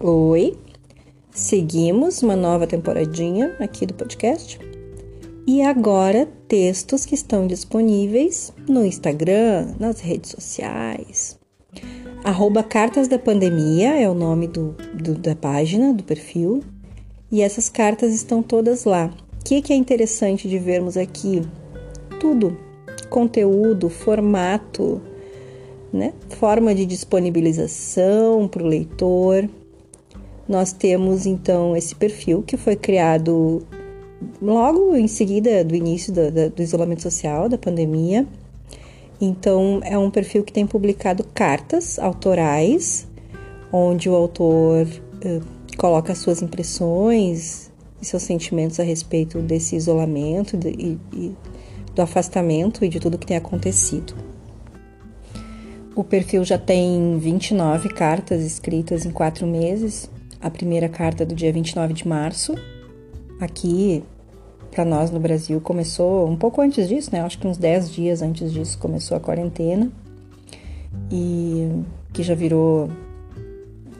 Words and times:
Oi, 0.00 0.56
seguimos 1.32 2.22
uma 2.22 2.36
nova 2.36 2.68
temporadinha 2.68 3.56
aqui 3.58 3.84
do 3.84 3.94
podcast. 3.94 4.56
E 5.44 5.60
agora, 5.60 6.28
textos 6.46 7.04
que 7.04 7.16
estão 7.16 7.48
disponíveis 7.48 8.52
no 8.68 8.84
Instagram, 8.84 9.74
nas 9.76 9.98
redes 9.98 10.30
sociais. 10.30 11.36
Arroba 12.22 12.62
Cartas 12.62 13.08
da 13.08 13.18
Pandemia 13.18 13.96
é 13.96 14.08
o 14.08 14.14
nome 14.14 14.46
do, 14.46 14.76
do, 14.94 15.16
da 15.16 15.34
página, 15.34 15.92
do 15.92 16.04
perfil. 16.04 16.62
E 17.28 17.42
essas 17.42 17.68
cartas 17.68 18.14
estão 18.14 18.40
todas 18.40 18.84
lá. 18.84 19.12
O 19.40 19.44
que, 19.44 19.60
que 19.60 19.72
é 19.72 19.76
interessante 19.76 20.48
de 20.48 20.60
vermos 20.60 20.96
aqui? 20.96 21.42
Tudo. 22.20 22.56
Conteúdo, 23.10 23.88
formato, 23.88 25.02
né? 25.92 26.12
forma 26.38 26.72
de 26.72 26.86
disponibilização 26.86 28.46
para 28.46 28.62
o 28.62 28.66
leitor. 28.66 29.48
Nós 30.48 30.72
temos 30.72 31.26
então 31.26 31.76
esse 31.76 31.94
perfil 31.94 32.42
que 32.42 32.56
foi 32.56 32.74
criado 32.74 33.66
logo 34.40 34.96
em 34.96 35.06
seguida 35.06 35.62
do 35.62 35.74
início 35.74 36.12
do, 36.12 36.50
do 36.50 36.62
isolamento 36.62 37.02
social, 37.02 37.48
da 37.48 37.58
pandemia. 37.58 38.26
Então, 39.20 39.80
é 39.84 39.98
um 39.98 40.10
perfil 40.10 40.44
que 40.44 40.52
tem 40.52 40.66
publicado 40.66 41.24
cartas 41.34 41.98
autorais, 41.98 43.06
onde 43.72 44.08
o 44.08 44.14
autor 44.14 44.86
uh, 44.86 45.76
coloca 45.76 46.14
suas 46.14 46.40
impressões 46.40 47.70
e 48.00 48.06
seus 48.06 48.22
sentimentos 48.22 48.78
a 48.78 48.84
respeito 48.84 49.40
desse 49.40 49.76
isolamento 49.76 50.56
e, 50.64 50.98
e 51.12 51.36
do 51.94 52.02
afastamento 52.02 52.84
e 52.84 52.88
de 52.88 53.00
tudo 53.00 53.18
que 53.18 53.26
tem 53.26 53.36
acontecido. 53.36 54.14
O 55.96 56.04
perfil 56.04 56.44
já 56.44 56.56
tem 56.56 57.18
29 57.18 57.88
cartas 57.88 58.44
escritas 58.44 59.04
em 59.04 59.10
quatro 59.10 59.44
meses. 59.48 60.08
A 60.40 60.50
primeira 60.50 60.88
carta 60.88 61.26
do 61.26 61.34
dia 61.34 61.52
29 61.52 61.92
de 61.92 62.06
março, 62.06 62.54
Aqui, 63.40 64.02
para 64.72 64.84
nós 64.84 65.12
no 65.12 65.20
Brasil, 65.20 65.60
começou 65.60 66.28
um 66.28 66.36
pouco 66.36 66.60
antes 66.60 66.88
disso, 66.88 67.10
né? 67.12 67.20
Acho 67.20 67.38
que 67.38 67.46
uns 67.46 67.56
10 67.56 67.90
dias 67.90 68.20
antes 68.20 68.52
disso 68.52 68.76
começou 68.78 69.16
a 69.16 69.20
quarentena. 69.20 69.90
E 71.10 71.70
que 72.12 72.22
já 72.24 72.34
virou 72.34 72.90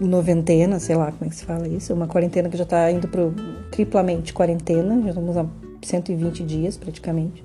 noventena, 0.00 0.80
sei 0.80 0.96
lá 0.96 1.12
como 1.12 1.26
é 1.26 1.28
que 1.28 1.36
se 1.36 1.44
fala 1.44 1.68
isso. 1.68 1.94
Uma 1.94 2.08
quarentena 2.08 2.48
que 2.48 2.56
já 2.56 2.64
está 2.64 2.90
indo 2.90 3.06
para 3.06 3.22
triplamente 3.70 4.32
quarentena, 4.32 5.00
já 5.02 5.10
estamos 5.10 5.36
há 5.36 5.46
120 5.82 6.42
dias 6.42 6.76
praticamente. 6.76 7.44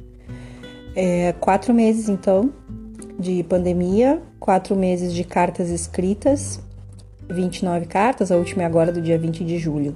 É, 0.95 1.33
quatro 1.33 1.73
meses 1.73 2.09
então 2.09 2.51
de 3.19 3.43
pandemia, 3.43 4.19
quatro 4.39 4.75
meses 4.75 5.13
de 5.13 5.23
cartas 5.23 5.69
escritas, 5.69 6.59
29 7.29 7.85
cartas, 7.85 8.31
a 8.31 8.37
última 8.37 8.63
é 8.63 8.65
agora 8.65 8.91
do 8.91 9.01
dia 9.01 9.17
20 9.17 9.43
de 9.43 9.57
julho. 9.57 9.95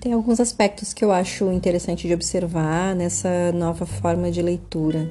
Tem 0.00 0.12
alguns 0.12 0.38
aspectos 0.38 0.92
que 0.94 1.04
eu 1.04 1.10
acho 1.10 1.50
interessante 1.50 2.06
de 2.06 2.14
observar 2.14 2.94
nessa 2.94 3.50
nova 3.52 3.84
forma 3.84 4.30
de 4.30 4.40
leitura. 4.40 5.10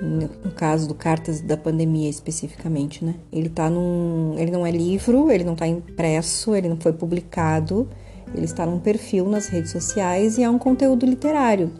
No 0.00 0.50
caso 0.50 0.88
do 0.88 0.94
Cartas 0.94 1.40
da 1.40 1.56
Pandemia 1.56 2.08
especificamente, 2.08 3.04
né? 3.04 3.14
Ele 3.30 3.48
tá 3.48 3.70
num. 3.70 4.34
Ele 4.36 4.50
não 4.50 4.66
é 4.66 4.70
livro, 4.70 5.30
ele 5.30 5.44
não 5.44 5.52
está 5.52 5.66
impresso, 5.66 6.56
ele 6.56 6.68
não 6.68 6.76
foi 6.76 6.92
publicado, 6.92 7.88
ele 8.34 8.46
está 8.46 8.66
num 8.66 8.80
perfil 8.80 9.28
nas 9.28 9.46
redes 9.46 9.70
sociais 9.70 10.38
e 10.38 10.42
é 10.42 10.50
um 10.50 10.58
conteúdo 10.58 11.06
literário. 11.06 11.70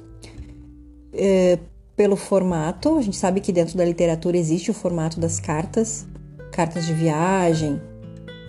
É, 1.12 1.58
pelo 1.97 2.14
formato, 2.14 2.98
a 2.98 3.03
gente 3.03 3.16
sabe 3.16 3.41
que 3.41 3.53
dentro 3.53 3.77
da 3.77 3.84
literatura 3.84 4.36
existe 4.36 4.70
o 4.70 4.75
formato 4.75 5.19
das 5.19 5.41
cartas, 5.41 6.06
cartas 6.53 6.86
de 6.86 6.92
viagem, 6.92 7.81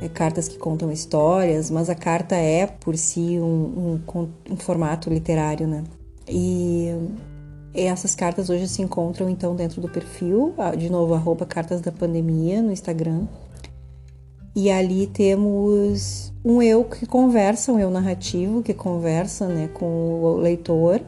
é, 0.01 0.09
cartas 0.09 0.47
que 0.47 0.57
contam 0.57 0.91
histórias, 0.91 1.71
mas 1.71 1.89
a 1.89 1.95
carta 1.95 2.35
é 2.35 2.67
por 2.67 2.97
si 2.97 3.39
um, 3.39 3.99
um, 4.13 4.29
um 4.51 4.57
formato 4.57 5.09
literário, 5.09 5.65
né? 5.65 5.83
E 6.27 6.89
essas 7.73 8.13
cartas 8.13 8.49
hoje 8.49 8.67
se 8.67 8.81
encontram 8.81 9.29
então 9.29 9.55
dentro 9.55 9.81
do 9.81 9.89
perfil, 9.89 10.53
de 10.77 10.89
novo, 10.91 11.13
arroba 11.13 11.45
Cartas 11.45 11.81
da 11.81 11.91
Pandemia 11.91 12.61
no 12.61 12.71
Instagram. 12.71 13.27
E 14.55 14.69
ali 14.69 15.07
temos 15.07 16.31
um 16.45 16.61
eu 16.61 16.83
que 16.83 17.07
conversa, 17.07 17.71
um 17.71 17.79
eu 17.79 17.89
narrativo 17.89 18.61
que 18.61 18.73
conversa 18.73 19.47
né, 19.47 19.69
com 19.69 20.21
o 20.21 20.37
leitor. 20.37 21.01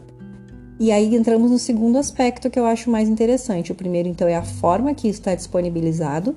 E 0.80 0.92
aí 0.92 1.16
entramos 1.16 1.52
no 1.52 1.60
segundo 1.60 1.98
aspecto 1.98 2.50
que 2.50 2.60
eu 2.60 2.66
acho 2.66 2.90
mais 2.90 3.08
interessante. 3.08 3.72
O 3.72 3.76
primeiro, 3.76 4.10
então, 4.10 4.28
é 4.28 4.36
a 4.36 4.42
forma 4.42 4.94
que 4.96 5.08
está 5.08 5.36
disponibilizado 5.36 6.36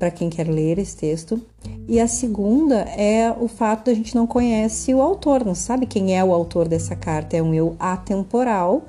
para 0.00 0.10
quem 0.10 0.30
quer 0.30 0.48
ler 0.48 0.78
esse 0.78 0.96
texto. 0.96 1.38
E 1.86 2.00
a 2.00 2.08
segunda 2.08 2.76
é 2.76 3.30
o 3.38 3.46
fato 3.46 3.84
da 3.84 3.94
gente 3.94 4.14
não 4.14 4.26
conhece 4.26 4.94
o 4.94 5.02
autor, 5.02 5.44
não 5.44 5.54
sabe 5.54 5.84
quem 5.84 6.16
é 6.16 6.24
o 6.24 6.32
autor 6.32 6.66
dessa 6.66 6.96
carta. 6.96 7.36
É 7.36 7.42
um 7.42 7.52
eu 7.52 7.76
atemporal. 7.78 8.84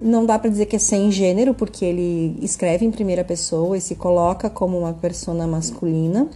Não 0.00 0.26
dá 0.26 0.38
para 0.38 0.50
dizer 0.50 0.66
que 0.66 0.76
é 0.76 0.78
sem 0.78 1.10
gênero, 1.10 1.54
porque 1.54 1.84
ele 1.84 2.38
escreve 2.42 2.84
em 2.84 2.90
primeira 2.90 3.24
pessoa 3.24 3.76
e 3.76 3.80
se 3.80 3.94
coloca 3.94 4.50
como 4.50 4.78
uma 4.78 4.92
persona 4.92 5.46
masculina, 5.46 6.28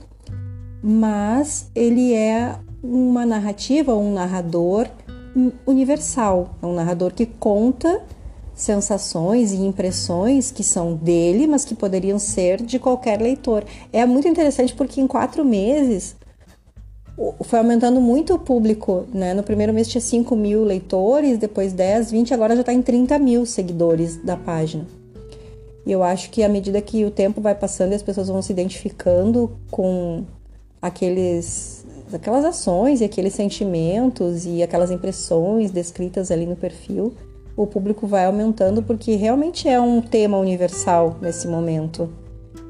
mas 0.83 1.71
ele 1.75 2.15
é 2.15 2.57
uma 2.83 3.25
narrativa, 3.27 3.95
um 3.95 4.15
narrador 4.15 4.89
universal, 5.67 6.57
é 6.61 6.67
um 6.67 6.75
narrador 6.75 7.13
que 7.13 7.27
conta 7.27 8.03
sensações 8.63 9.53
e 9.53 9.57
impressões 9.57 10.51
que 10.51 10.63
são 10.65 10.95
dele, 10.95 11.47
mas 11.47 11.65
que 11.65 11.75
poderiam 11.75 12.19
ser 12.19 12.63
de 12.63 12.79
qualquer 12.79 13.21
leitor. 13.21 13.65
É 13.93 14.07
muito 14.07 14.29
interessante 14.29 14.75
porque 14.75 15.01
em 15.01 15.07
quatro 15.07 15.45
meses 15.45 16.17
foi 17.43 17.59
aumentando 17.59 18.01
muito 18.01 18.35
o 18.35 18.39
público, 18.39 19.05
né? 19.13 19.35
No 19.35 19.43
primeiro 19.43 19.73
mês 19.73 19.89
tinha 19.89 20.01
5 20.01 20.35
mil 20.35 20.65
leitores, 20.65 21.39
depois 21.39 21.73
10, 21.73 22.11
20, 22.11 22.33
agora 22.33 22.55
já 22.55 22.63
está 22.63 22.73
em 22.73 22.81
30 22.81 23.19
mil 23.19 23.45
seguidores 23.45 24.17
da 24.17 24.37
página. 24.37 24.87
E 25.85 25.93
eu 25.93 26.03
acho 26.03 26.31
que 26.31 26.43
à 26.43 26.49
medida 26.49 26.81
que 26.81 27.05
o 27.05 27.11
tempo 27.11 27.41
vai 27.41 27.55
passando 27.55 27.93
e 27.93 27.95
as 27.95 28.03
pessoas 28.03 28.29
vão 28.29 28.41
se 28.41 28.53
identificando 28.53 29.51
com 29.71 30.25
aqueles, 30.81 31.85
aquelas 32.13 32.45
ações 32.45 33.01
e 33.01 33.05
aqueles 33.05 33.35
sentimentos 33.35 34.47
e 34.47 34.63
aquelas 34.63 34.91
impressões 34.91 35.71
descritas 35.71 36.31
ali 36.31 36.47
no 36.47 36.57
perfil, 36.57 37.13
o 37.57 37.67
público 37.67 38.07
vai 38.07 38.25
aumentando 38.25 38.83
porque 38.83 39.15
realmente 39.15 39.69
é 39.69 39.81
um 39.81 40.01
tema 40.01 40.39
universal 40.39 41.17
nesse 41.21 41.47
momento. 41.47 42.09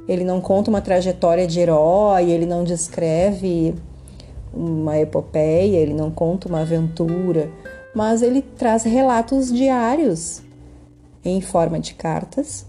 Ele 0.08 0.24
não 0.24 0.40
conta 0.40 0.70
uma 0.70 0.80
trajetória 0.80 1.46
de 1.46 1.60
herói, 1.60 2.30
ele 2.30 2.46
não 2.46 2.64
descreve 2.64 3.74
uma 4.52 4.98
epopeia, 4.98 5.78
ele 5.78 5.94
não 5.94 6.10
conta 6.10 6.48
uma 6.48 6.60
aventura, 6.60 7.50
mas 7.94 8.22
ele 8.22 8.42
traz 8.42 8.82
relatos 8.82 9.52
diários 9.52 10.42
em 11.24 11.40
forma 11.40 11.78
de 11.78 11.94
cartas 11.94 12.66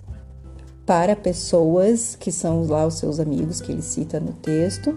para 0.86 1.16
pessoas 1.16 2.16
que 2.16 2.32
são 2.32 2.64
lá 2.68 2.86
os 2.86 2.96
seus 2.96 3.20
amigos 3.20 3.60
que 3.60 3.72
ele 3.72 3.82
cita 3.82 4.20
no 4.20 4.34
texto 4.34 4.96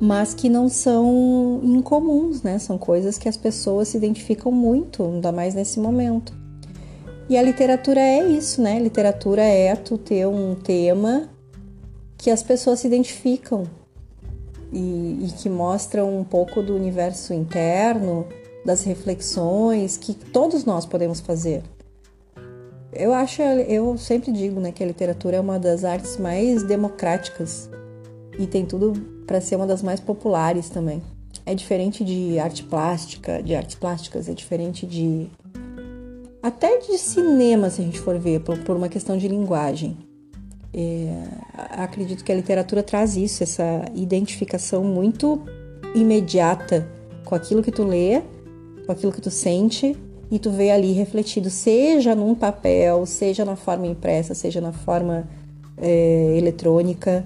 mas 0.00 0.32
que 0.32 0.48
não 0.48 0.68
são 0.70 1.60
incomuns, 1.62 2.42
né? 2.42 2.58
São 2.58 2.78
coisas 2.78 3.18
que 3.18 3.28
as 3.28 3.36
pessoas 3.36 3.88
se 3.88 3.98
identificam 3.98 4.50
muito, 4.50 5.04
ainda 5.04 5.30
mais 5.30 5.54
nesse 5.54 5.78
momento. 5.78 6.32
E 7.28 7.36
a 7.36 7.42
literatura 7.42 8.00
é 8.00 8.26
isso, 8.26 8.62
né? 8.62 8.78
Literatura 8.78 9.42
é 9.42 9.76
tu 9.76 9.98
ter 9.98 10.26
um 10.26 10.54
tema 10.54 11.28
que 12.16 12.30
as 12.30 12.42
pessoas 12.42 12.80
se 12.80 12.86
identificam 12.86 13.64
e, 14.72 15.26
e 15.26 15.32
que 15.36 15.50
mostram 15.50 16.18
um 16.18 16.24
pouco 16.24 16.62
do 16.62 16.74
universo 16.74 17.34
interno, 17.34 18.26
das 18.64 18.82
reflexões 18.84 19.98
que 19.98 20.14
todos 20.14 20.64
nós 20.64 20.86
podemos 20.86 21.20
fazer. 21.20 21.62
Eu 22.92 23.12
acho, 23.12 23.42
eu 23.42 23.96
sempre 23.96 24.32
digo, 24.32 24.60
né, 24.60 24.72
que 24.72 24.82
a 24.82 24.86
literatura 24.86 25.36
é 25.36 25.40
uma 25.40 25.58
das 25.58 25.84
artes 25.84 26.16
mais 26.16 26.62
democráticas 26.62 27.70
e 28.38 28.46
tem 28.46 28.66
tudo 28.66 29.19
para 29.30 29.40
ser 29.40 29.54
uma 29.54 29.66
das 29.66 29.80
mais 29.80 30.00
populares 30.00 30.68
também. 30.68 31.00
É 31.46 31.54
diferente 31.54 32.02
de 32.02 32.36
arte 32.40 32.64
plástica, 32.64 33.40
de 33.40 33.54
artes 33.54 33.76
plásticas, 33.76 34.28
é 34.28 34.34
diferente 34.34 34.84
de 34.84 35.28
até 36.42 36.78
de 36.78 36.98
cinema, 36.98 37.70
se 37.70 37.80
a 37.80 37.84
gente 37.84 38.00
for 38.00 38.18
ver, 38.18 38.40
por, 38.40 38.58
por 38.58 38.74
uma 38.76 38.88
questão 38.88 39.16
de 39.16 39.28
linguagem. 39.28 39.96
É, 40.74 41.14
acredito 41.54 42.24
que 42.24 42.32
a 42.32 42.34
literatura 42.34 42.82
traz 42.82 43.16
isso, 43.16 43.44
essa 43.44 43.84
identificação 43.94 44.82
muito 44.82 45.40
imediata 45.94 46.88
com 47.24 47.36
aquilo 47.36 47.62
que 47.62 47.70
tu 47.70 47.84
lê, 47.84 48.22
com 48.84 48.90
aquilo 48.90 49.12
que 49.12 49.20
tu 49.20 49.30
sente 49.30 49.96
e 50.28 50.40
tu 50.40 50.50
vê 50.50 50.72
ali 50.72 50.90
refletido, 50.90 51.50
seja 51.50 52.16
num 52.16 52.34
papel, 52.34 53.06
seja 53.06 53.44
na 53.44 53.54
forma 53.54 53.86
impressa, 53.86 54.34
seja 54.34 54.60
na 54.60 54.72
forma 54.72 55.28
é, 55.78 56.34
eletrônica 56.36 57.24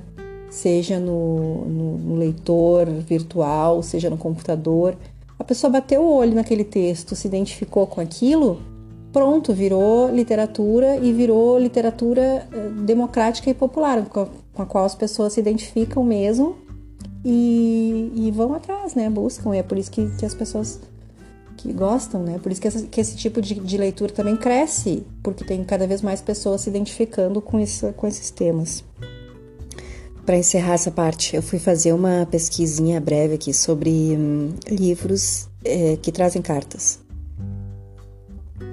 seja 0.54 1.00
no, 1.00 1.64
no, 1.64 1.98
no 1.98 2.14
leitor 2.14 2.88
virtual, 2.88 3.82
seja 3.82 4.08
no 4.08 4.16
computador. 4.16 4.96
A 5.36 5.42
pessoa 5.42 5.68
bateu 5.68 6.00
o 6.00 6.14
olho 6.14 6.32
naquele 6.32 6.62
texto, 6.62 7.16
se 7.16 7.26
identificou 7.26 7.88
com 7.88 8.00
aquilo, 8.00 8.62
pronto, 9.12 9.52
virou 9.52 10.08
literatura 10.10 10.96
e 10.96 11.12
virou 11.12 11.58
literatura 11.58 12.46
eh, 12.52 12.68
democrática 12.82 13.50
e 13.50 13.54
popular, 13.54 14.04
com 14.06 14.28
a, 14.56 14.64
qual 14.64 14.84
as 14.84 14.94
pessoas 14.94 15.32
se 15.32 15.40
identificam 15.40 16.04
mesmo 16.04 16.56
e, 17.24 18.12
e 18.14 18.30
vão 18.30 18.54
atrás, 18.54 18.94
né? 18.94 19.10
Buscam, 19.10 19.56
e 19.56 19.58
é 19.58 19.62
por 19.62 19.76
isso 19.76 19.90
que, 19.90 20.08
que 20.16 20.24
as 20.24 20.34
pessoas 20.34 20.80
que 21.56 21.72
gostam, 21.72 22.22
né? 22.22 22.38
Por 22.40 22.52
isso 22.52 22.60
que, 22.60 22.68
essa, 22.68 22.86
que 22.86 23.00
esse 23.00 23.16
tipo 23.16 23.42
de, 23.42 23.54
de, 23.54 23.76
leitura 23.76 24.12
também 24.12 24.36
cresce, 24.36 25.04
porque 25.20 25.44
tem 25.44 25.64
cada 25.64 25.84
vez 25.84 26.00
mais 26.00 26.22
pessoas 26.22 26.60
se 26.60 26.70
identificando 26.70 27.40
com, 27.40 27.58
isso, 27.58 27.92
com 27.94 28.06
esses 28.06 28.30
temas. 28.30 28.84
Para 30.24 30.38
encerrar 30.38 30.74
essa 30.74 30.90
parte, 30.90 31.36
eu 31.36 31.42
fui 31.42 31.58
fazer 31.58 31.92
uma 31.92 32.26
pesquisinha 32.30 32.98
breve 32.98 33.34
aqui 33.34 33.52
sobre 33.52 33.90
hum, 33.90 34.54
livros 34.70 35.48
é, 35.62 35.98
que 36.00 36.10
trazem 36.10 36.40
cartas. 36.40 36.98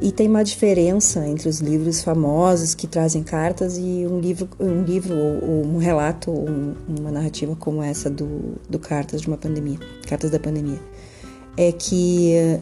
E 0.01 0.11
tem 0.11 0.27
uma 0.27 0.43
diferença 0.43 1.27
entre 1.27 1.49
os 1.49 1.59
livros 1.59 2.01
famosos 2.01 2.73
que 2.73 2.87
trazem 2.87 3.21
cartas 3.21 3.77
e 3.77 4.07
um 4.09 4.19
livro, 4.19 4.49
um 4.59 4.81
livro 4.81 5.13
ou, 5.13 5.65
um 5.65 5.77
relato, 5.77 6.31
ou 6.31 6.47
uma 6.87 7.11
narrativa 7.11 7.55
como 7.55 7.83
essa 7.83 8.09
do, 8.09 8.55
do 8.67 8.79
Cartas 8.79 9.21
de 9.21 9.27
uma 9.27 9.37
Pandemia, 9.37 9.77
Cartas 10.07 10.31
da 10.31 10.39
Pandemia. 10.39 10.79
É 11.55 11.71
que 11.71 12.59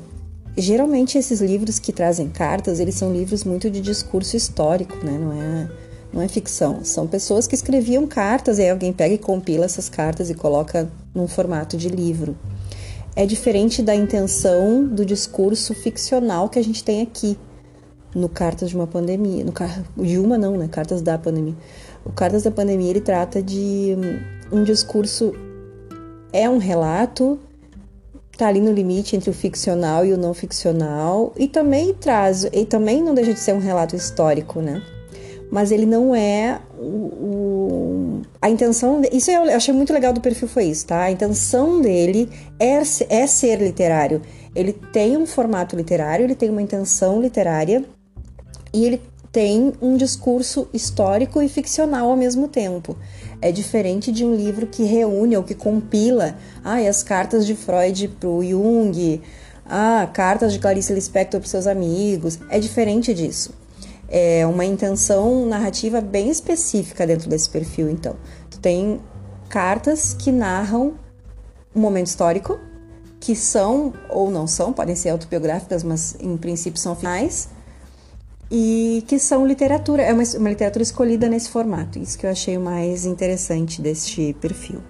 geralmente 0.58 1.18
esses 1.18 1.40
livros 1.40 1.80
que 1.80 1.94
trazem 1.94 2.28
cartas, 2.28 2.80
eles 2.80 2.96
são 2.96 3.14
livros 3.14 3.46
muito 3.46 3.70
de 3.70 3.80
discurso 3.80 4.36
histórico, 4.36 4.98
né? 4.98 5.18
Não 5.18 5.32
é, 5.32 5.70
não 6.12 6.22
é 6.22 6.28
ficção. 6.28 6.84
São 6.84 7.08
pessoas 7.08 7.48
que 7.48 7.56
escreviam 7.56 8.08
cartas 8.08 8.60
e 8.60 8.64
aí 8.64 8.70
alguém 8.70 8.92
pega 8.92 9.14
e 9.14 9.18
compila 9.18 9.66
essas 9.66 9.90
cartas 9.90 10.30
e 10.30 10.34
coloca 10.34 10.90
num 11.14 11.28
formato 11.28 11.78
de 11.78 11.90
livro 11.90 12.36
é 13.20 13.26
diferente 13.26 13.82
da 13.82 13.94
intenção 13.94 14.86
do 14.86 15.06
discurso 15.06 15.74
ficcional 15.74 16.48
que 16.48 16.58
a 16.58 16.64
gente 16.64 16.82
tem 16.82 17.02
aqui 17.02 17.38
no 18.16 18.30
Cartas 18.30 18.70
de 18.70 18.78
uma 18.78 18.88
Pandemia, 18.88 19.44
no 19.44 19.54
de 20.04 20.18
uma 20.18 20.38
não, 20.38 20.56
né? 20.56 20.70
Cartas 20.70 21.02
da 21.02 21.18
Pandemia. 21.18 21.56
O 22.06 22.14
Cartas 22.14 22.44
da 22.44 22.52
Pandemia 22.52 22.90
ele 22.90 23.02
trata 23.02 23.42
de 23.42 23.94
um 24.50 24.64
discurso 24.64 25.34
é 26.32 26.50
um 26.50 26.60
relato 26.60 27.38
tá 28.38 28.48
ali 28.48 28.62
no 28.62 28.72
limite 28.72 29.18
entre 29.18 29.30
o 29.30 29.34
ficcional 29.34 30.06
e 30.06 30.14
o 30.14 30.18
não 30.18 30.34
ficcional 30.34 31.34
e 31.36 31.46
também 31.46 31.94
traz 31.94 32.46
e 32.46 32.64
também 32.64 33.04
não 33.04 33.14
deixa 33.14 33.34
de 33.34 33.40
ser 33.42 33.54
um 33.54 33.60
relato 33.60 33.98
histórico, 33.98 34.62
né? 34.62 34.82
Mas 35.52 35.72
ele 35.72 35.86
não 35.86 36.14
é 36.14 36.60
o, 36.78 36.84
o 36.84 38.22
a 38.42 38.50
intenção, 38.50 39.02
isso 39.12 39.30
eu 39.30 39.44
achei 39.54 39.74
muito 39.74 39.92
legal 39.92 40.14
do 40.14 40.22
perfil 40.22 40.48
foi 40.48 40.66
isso, 40.66 40.88
tá? 40.88 41.04
A 41.04 41.12
intenção 41.12 41.82
dele 41.82 42.30
é, 42.58 42.82
é 43.10 43.28
ser 43.28 43.62
literário. 43.62 44.22
Ele 44.56 44.72
tem 44.72 45.18
um 45.18 45.26
formato 45.26 45.76
literário, 45.76 46.24
ele 46.24 46.36
tem 46.36 46.50
uma 46.50 46.62
intenção 46.62 47.22
literária 47.22 47.84
e 48.74 48.86
ele 48.86 49.02
tem 49.32 49.74
um 49.82 49.98
discurso 49.98 50.68
histórico 50.74 51.42
e 51.42 51.50
ficcional 51.50 52.10
ao 52.10 52.16
mesmo 52.16 52.48
tempo. 52.48 52.96
É 53.42 53.52
diferente 53.52 54.10
de 54.12 54.24
um 54.26 54.34
livro 54.34 54.68
que 54.68 54.84
reúne 54.84 55.36
ou 55.36 55.44
que 55.44 55.54
compila 55.54 56.36
ah, 56.64 56.78
as 56.78 57.04
cartas 57.04 57.46
de 57.46 57.56
Freud 57.56 58.08
para 58.20 58.30
o 58.30 58.44
Jung, 58.44 59.22
ah, 59.66 60.10
cartas 60.14 60.54
de 60.54 60.60
Clarice 60.60 60.94
Lispector 60.94 61.42
para 61.42 61.50
seus 61.50 61.68
amigos. 61.68 62.40
É 62.50 62.58
diferente 62.58 63.14
disso 63.14 63.59
é 64.10 64.46
uma 64.46 64.66
intenção 64.66 65.46
narrativa 65.46 66.02
bem 66.02 66.30
específica 66.30 67.06
dentro 67.06 67.30
desse 67.30 67.50
perfil, 67.50 67.90
então. 67.90 68.16
Tu 68.50 68.60
tem 68.60 69.00
cartas 69.48 70.14
que 70.14 70.32
narram 70.32 70.96
um 71.76 71.80
momento 71.80 72.08
histórico, 72.08 72.60
que 73.20 73.36
são 73.36 73.94
ou 74.10 74.32
não 74.32 74.48
são, 74.48 74.74
podem 74.74 74.96
ser 74.96 75.10
autobiográficas, 75.10 75.84
mas 75.84 76.16
em 76.20 76.36
princípio 76.38 76.80
são 76.80 76.96
finais, 76.96 77.50
e 78.50 79.04
que 79.08 79.20
são 79.20 79.46
literatura, 79.46 80.02
é 80.02 80.12
uma, 80.12 80.24
uma 80.38 80.50
literatura 80.50 80.82
escolhida 80.82 81.30
nesse 81.30 81.50
formato. 81.50 82.00
Isso 82.00 82.18
que 82.18 82.26
eu 82.26 82.32
achei 82.32 82.58
o 82.58 82.62
mais 82.62 83.06
interessante 83.06 83.82
deste 83.82 84.36
perfil. 84.42 84.82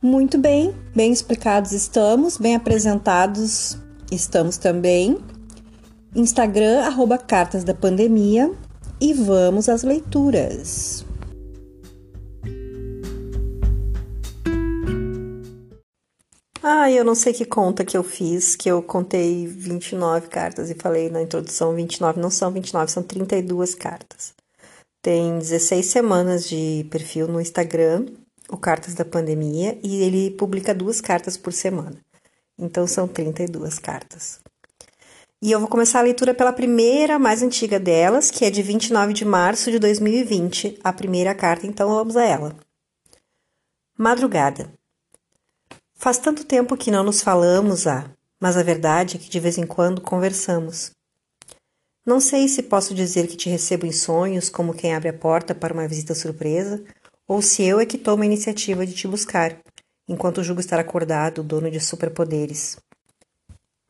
Muito 0.00 0.38
bem, 0.38 0.74
bem 0.94 1.12
explicados 1.12 1.72
estamos, 1.72 2.38
bem 2.38 2.54
apresentados 2.54 3.76
Estamos 4.10 4.56
também 4.56 5.18
Instagram, 6.14 6.80
arroba 6.80 7.18
Cartas 7.18 7.62
da 7.62 7.74
Pandemia 7.74 8.50
e 9.00 9.12
vamos 9.12 9.68
às 9.68 9.82
leituras. 9.82 11.04
Ah, 16.62 16.90
eu 16.90 17.04
não 17.04 17.14
sei 17.14 17.32
que 17.32 17.44
conta 17.44 17.84
que 17.84 17.96
eu 17.96 18.02
fiz, 18.02 18.56
que 18.56 18.70
eu 18.70 18.82
contei 18.82 19.46
29 19.46 20.28
cartas 20.28 20.70
e 20.70 20.74
falei 20.74 21.10
na 21.10 21.22
introdução 21.22 21.74
29, 21.74 22.20
não 22.20 22.30
são 22.30 22.50
29, 22.50 22.90
são 22.90 23.02
32 23.02 23.74
cartas. 23.74 24.34
Tem 25.02 25.38
16 25.38 25.86
semanas 25.86 26.48
de 26.48 26.86
perfil 26.90 27.28
no 27.28 27.40
Instagram, 27.40 28.06
o 28.50 28.56
Cartas 28.56 28.94
da 28.94 29.04
Pandemia, 29.04 29.78
e 29.82 30.02
ele 30.02 30.30
publica 30.32 30.74
duas 30.74 31.00
cartas 31.00 31.36
por 31.36 31.52
semana. 31.52 31.96
Então 32.58 32.86
são 32.86 33.06
32 33.06 33.78
cartas. 33.78 34.40
E 35.40 35.52
eu 35.52 35.60
vou 35.60 35.68
começar 35.68 36.00
a 36.00 36.02
leitura 36.02 36.34
pela 36.34 36.52
primeira, 36.52 37.16
mais 37.16 37.42
antiga 37.42 37.78
delas, 37.78 38.28
que 38.28 38.44
é 38.44 38.50
de 38.50 38.60
29 38.60 39.12
de 39.12 39.24
março 39.24 39.70
de 39.70 39.78
2020, 39.78 40.80
a 40.82 40.92
primeira 40.92 41.32
carta, 41.32 41.64
então 41.64 41.90
vamos 41.90 42.16
a 42.16 42.24
ela. 42.24 42.56
Madrugada. 43.96 44.72
Faz 45.94 46.18
tanto 46.18 46.44
tempo 46.44 46.76
que 46.76 46.90
não 46.90 47.04
nos 47.04 47.22
falamos, 47.22 47.86
ah, 47.86 48.10
mas 48.40 48.56
a 48.56 48.62
verdade 48.64 49.16
é 49.16 49.20
que 49.20 49.30
de 49.30 49.38
vez 49.38 49.58
em 49.58 49.66
quando 49.66 50.00
conversamos. 50.00 50.90
Não 52.04 52.18
sei 52.20 52.48
se 52.48 52.62
posso 52.62 52.94
dizer 52.94 53.28
que 53.28 53.36
te 53.36 53.48
recebo 53.48 53.86
em 53.86 53.92
sonhos 53.92 54.48
como 54.48 54.74
quem 54.74 54.94
abre 54.94 55.08
a 55.08 55.12
porta 55.12 55.54
para 55.54 55.74
uma 55.74 55.86
visita 55.86 56.14
surpresa, 56.14 56.82
ou 57.28 57.40
se 57.40 57.62
eu 57.62 57.78
é 57.78 57.86
que 57.86 57.98
tomo 57.98 58.22
a 58.24 58.26
iniciativa 58.26 58.84
de 58.84 58.94
te 58.94 59.06
buscar, 59.06 59.56
enquanto 60.08 60.42
julgo 60.42 60.60
estar 60.60 60.80
acordado, 60.80 61.42
dono 61.42 61.70
de 61.70 61.78
superpoderes. 61.78 62.78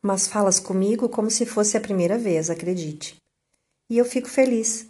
Mas 0.01 0.27
falas 0.27 0.59
comigo 0.59 1.07
como 1.07 1.29
se 1.29 1.45
fosse 1.45 1.77
a 1.77 1.81
primeira 1.81 2.17
vez, 2.17 2.49
acredite. 2.49 3.15
E 3.89 3.97
eu 3.97 4.05
fico 4.05 4.27
feliz. 4.27 4.87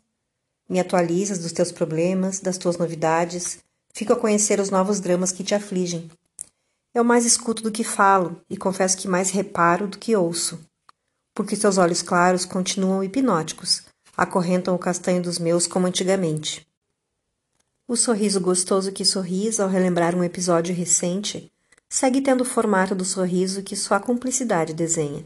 Me 0.67 0.79
atualizas 0.79 1.39
dos 1.39 1.51
teus 1.51 1.71
problemas, 1.71 2.39
das 2.39 2.57
tuas 2.57 2.77
novidades, 2.77 3.59
fico 3.93 4.13
a 4.13 4.15
conhecer 4.15 4.59
os 4.59 4.69
novos 4.69 4.99
dramas 4.99 5.31
que 5.31 5.43
te 5.43 5.55
afligem. 5.55 6.09
Eu 6.93 7.03
mais 7.03 7.25
escuto 7.25 7.61
do 7.63 7.71
que 7.71 7.83
falo 7.83 8.41
e 8.49 8.57
confesso 8.57 8.97
que 8.97 9.07
mais 9.07 9.29
reparo 9.29 9.87
do 9.87 9.97
que 9.97 10.15
ouço. 10.15 10.59
Porque 11.33 11.55
teus 11.55 11.77
olhos 11.77 12.01
claros 12.01 12.45
continuam 12.45 13.03
hipnóticos, 13.03 13.83
acorrentam 14.17 14.75
o 14.75 14.79
castanho 14.79 15.21
dos 15.21 15.39
meus 15.39 15.65
como 15.65 15.87
antigamente. 15.87 16.68
O 17.89 17.95
sorriso 17.95 18.39
gostoso 18.39 18.91
que 18.91 19.03
sorris 19.03 19.59
ao 19.59 19.67
relembrar 19.67 20.15
um 20.15 20.23
episódio 20.23 20.75
recente 20.75 21.51
segue 21.89 22.21
tendo 22.21 22.41
o 22.41 22.45
formato 22.45 22.93
do 22.93 23.03
sorriso 23.03 23.63
que 23.63 23.75
só 23.75 23.95
a 23.95 23.99
cumplicidade 23.99 24.75
desenha. 24.75 25.25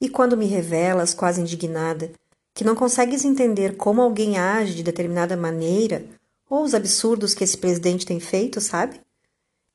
E 0.00 0.08
quando 0.08 0.36
me 0.36 0.46
revelas, 0.46 1.14
quase 1.14 1.40
indignada, 1.40 2.10
que 2.52 2.64
não 2.64 2.74
consegues 2.74 3.24
entender 3.24 3.76
como 3.76 4.02
alguém 4.02 4.36
age 4.36 4.74
de 4.74 4.82
determinada 4.82 5.36
maneira 5.36 6.04
ou 6.48 6.64
os 6.64 6.74
absurdos 6.74 7.34
que 7.34 7.44
esse 7.44 7.56
presidente 7.56 8.04
tem 8.04 8.18
feito, 8.18 8.60
sabe? 8.60 9.00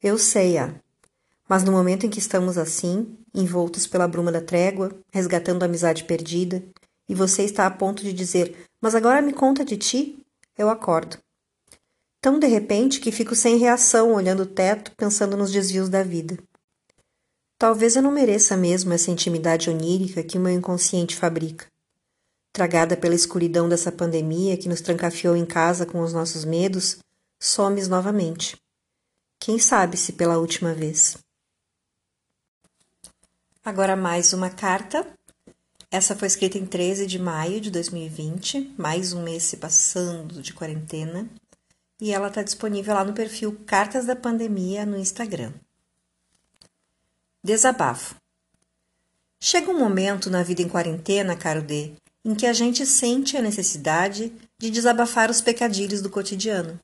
Eu 0.03 0.17
sei, 0.17 0.57
ah. 0.57 0.75
Mas 1.47 1.63
no 1.63 1.71
momento 1.71 2.05
em 2.05 2.09
que 2.09 2.19
estamos 2.19 2.57
assim, 2.57 3.07
envoltos 3.33 3.87
pela 3.87 4.05
bruma 4.05 4.33
da 4.33 4.41
trégua, 4.41 4.91
resgatando 5.13 5.63
a 5.63 5.65
amizade 5.65 6.03
perdida, 6.03 6.61
e 7.07 7.15
você 7.15 7.43
está 7.43 7.65
a 7.65 7.71
ponto 7.71 8.03
de 8.03 8.11
dizer: 8.11 8.67
Mas 8.81 8.95
agora 8.95 9.21
me 9.21 9.31
conta 9.31 9.63
de 9.63 9.77
ti, 9.77 10.19
eu 10.57 10.69
acordo 10.69 11.23
tão 12.25 12.39
de 12.39 12.48
repente 12.48 13.00
que 13.00 13.12
fico 13.12 13.36
sem 13.36 13.55
reação 13.58 14.12
olhando 14.12 14.41
o 14.41 14.46
teto, 14.48 14.91
pensando 14.98 15.38
nos 15.38 15.51
desvios 15.51 15.89
da 15.89 16.01
vida. 16.01 16.36
Talvez 17.55 17.96
eu 17.96 18.01
não 18.01 18.12
mereça 18.12 18.58
mesmo 18.58 18.91
essa 18.94 19.12
intimidade 19.12 19.70
onírica 19.70 20.24
que 20.24 20.36
o 20.36 20.41
meu 20.41 20.51
inconsciente 20.51 21.15
fabrica. 21.15 21.67
Tragada 22.51 22.98
pela 22.98 23.13
escuridão 23.13 23.70
dessa 23.70 23.91
pandemia 23.91 24.58
que 24.58 24.67
nos 24.67 24.82
trancafiou 24.82 25.36
em 25.36 25.46
casa 25.46 25.86
com 25.86 26.01
os 26.01 26.13
nossos 26.13 26.44
medos, 26.44 26.98
somes 27.39 27.88
novamente. 27.88 28.58
Quem 29.39 29.60
sabe 29.60 29.96
se 29.96 30.13
pela 30.13 30.39
última 30.39 30.74
vez. 30.74 31.15
Agora 33.63 33.96
mais 33.96 34.34
uma 34.34 34.50
carta. 34.50 35.05
Essa 35.91 36.15
foi 36.15 36.27
escrita 36.27 36.58
em 36.58 36.65
13 36.65 37.05
de 37.05 37.20
maio 37.20 37.62
de 37.62 37.70
2020, 37.70 38.74
mais 38.79 39.13
um 39.13 39.22
mês 39.22 39.44
se 39.44 39.58
passando 39.58 40.41
de 40.41 40.55
quarentena 40.55 41.29
e 41.99 42.11
ela 42.11 42.27
está 42.27 42.43
disponível 42.43 42.93
lá 42.93 43.03
no 43.03 43.13
perfil 43.13 43.57
Cartas 43.65 44.05
da 44.05 44.15
Pandemia 44.15 44.85
no 44.85 44.97
Instagram. 44.97 45.53
Desabafo. 47.43 48.15
Chega 49.39 49.69
um 49.69 49.77
momento 49.77 50.29
na 50.29 50.41
vida 50.43 50.61
em 50.61 50.67
quarentena, 50.69 51.35
caro 51.35 51.61
D, 51.61 51.93
em 52.23 52.33
que 52.33 52.45
a 52.45 52.53
gente 52.53 52.85
sente 52.85 53.37
a 53.37 53.41
necessidade 53.41 54.33
de 54.57 54.69
desabafar 54.71 55.29
os 55.29 55.41
pecadilhos 55.41 56.01
do 56.01 56.09
cotidiano. 56.09 56.79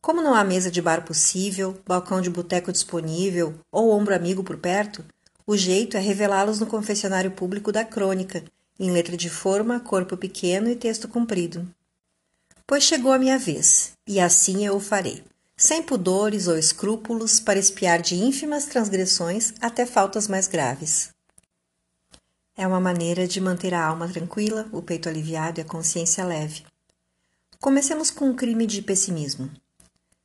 Como 0.00 0.22
não 0.22 0.34
há 0.34 0.44
mesa 0.44 0.70
de 0.70 0.80
bar 0.80 1.04
possível, 1.04 1.78
balcão 1.86 2.20
de 2.20 2.30
boteco 2.30 2.72
disponível 2.72 3.54
ou 3.70 3.90
ombro 3.90 4.14
amigo 4.14 4.42
por 4.42 4.56
perto, 4.56 5.04
o 5.46 5.56
jeito 5.56 5.96
é 5.96 6.00
revelá-los 6.00 6.60
no 6.60 6.66
confessionário 6.66 7.30
público 7.30 7.70
da 7.70 7.84
crônica, 7.84 8.42
em 8.78 8.90
letra 8.90 9.16
de 9.16 9.28
forma, 9.28 9.80
corpo 9.80 10.16
pequeno 10.16 10.68
e 10.70 10.76
texto 10.76 11.06
comprido. 11.06 11.68
Pois 12.66 12.82
chegou 12.82 13.12
a 13.12 13.18
minha 13.18 13.38
vez, 13.38 13.92
e 14.06 14.18
assim 14.18 14.64
eu 14.64 14.76
o 14.76 14.80
farei, 14.80 15.22
sem 15.54 15.82
pudores 15.82 16.48
ou 16.48 16.56
escrúpulos 16.56 17.38
para 17.38 17.58
espiar 17.58 18.00
de 18.00 18.14
ínfimas 18.14 18.64
transgressões 18.64 19.52
até 19.60 19.84
faltas 19.84 20.26
mais 20.26 20.46
graves. 20.46 21.10
É 22.56 22.66
uma 22.66 22.80
maneira 22.80 23.28
de 23.28 23.38
manter 23.38 23.74
a 23.74 23.84
alma 23.84 24.08
tranquila, 24.08 24.66
o 24.72 24.80
peito 24.80 25.10
aliviado 25.10 25.60
e 25.60 25.62
a 25.62 25.64
consciência 25.66 26.24
leve. 26.24 26.64
Comecemos 27.60 28.10
com 28.10 28.30
um 28.30 28.34
crime 28.34 28.66
de 28.66 28.80
pessimismo. 28.80 29.50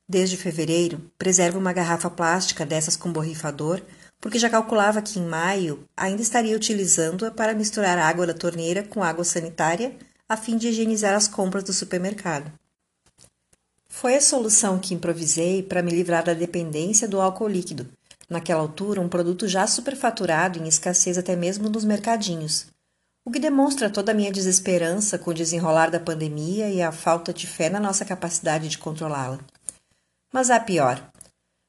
Desde 0.08 0.38
fevereiro, 0.38 0.98
preservo 1.18 1.58
uma 1.58 1.74
garrafa 1.74 2.08
plástica 2.08 2.64
dessas 2.64 2.96
com 2.96 3.12
borrifador, 3.12 3.82
porque 4.18 4.38
já 4.38 4.48
calculava 4.48 5.02
que 5.02 5.18
em 5.18 5.26
maio 5.26 5.84
ainda 5.94 6.22
estaria 6.22 6.56
utilizando-a 6.56 7.30
para 7.30 7.54
misturar 7.54 7.98
água 7.98 8.26
da 8.26 8.34
torneira 8.34 8.82
com 8.82 9.02
água 9.02 9.24
sanitária 9.24 9.94
a 10.30 10.36
fim 10.36 10.56
de 10.56 10.68
higienizar 10.68 11.12
as 11.12 11.26
compras 11.26 11.64
do 11.64 11.72
supermercado. 11.72 12.52
Foi 13.88 14.14
a 14.14 14.20
solução 14.20 14.78
que 14.78 14.94
improvisei 14.94 15.60
para 15.60 15.82
me 15.82 15.90
livrar 15.90 16.22
da 16.22 16.32
dependência 16.32 17.08
do 17.08 17.20
álcool 17.20 17.48
líquido, 17.48 17.90
naquela 18.28 18.60
altura 18.60 19.00
um 19.00 19.08
produto 19.08 19.48
já 19.48 19.66
superfaturado 19.66 20.60
em 20.60 20.68
escassez 20.68 21.18
até 21.18 21.34
mesmo 21.34 21.68
nos 21.68 21.84
mercadinhos, 21.84 22.68
o 23.24 23.30
que 23.32 23.40
demonstra 23.40 23.90
toda 23.90 24.12
a 24.12 24.14
minha 24.14 24.30
desesperança 24.30 25.18
com 25.18 25.32
o 25.32 25.34
desenrolar 25.34 25.90
da 25.90 25.98
pandemia 25.98 26.70
e 26.70 26.80
a 26.80 26.92
falta 26.92 27.34
de 27.34 27.48
fé 27.48 27.68
na 27.68 27.80
nossa 27.80 28.04
capacidade 28.04 28.68
de 28.68 28.78
controlá-la. 28.78 29.40
Mas 30.32 30.48
há 30.48 30.60
pior. 30.60 31.10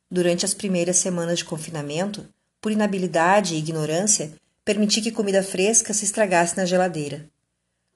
Durante 0.08 0.46
as 0.46 0.54
primeiras 0.54 0.98
semanas 0.98 1.40
de 1.40 1.46
confinamento, 1.46 2.28
por 2.62 2.72
inabilidade 2.72 3.56
e 3.56 3.58
ignorância, 3.58 4.32
permiti 4.64 5.02
que 5.02 5.12
comida 5.12 5.42
fresca 5.42 5.96
se 5.96 6.06
estragasse 6.06 6.56
na 6.56 6.66
geladeira. 6.66 7.28